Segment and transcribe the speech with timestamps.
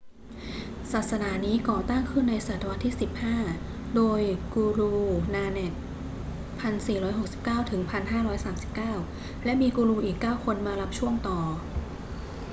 [0.91, 2.93] ศาสนานี้ก่อตั้งขึ้นในศตวรรษที่
[3.45, 4.21] 15 โดย
[4.53, 4.93] guru
[5.33, 5.73] nanak
[7.39, 11.39] 1469–1539 และมีกูรูอีก 9 คนมารับช่วงต่อ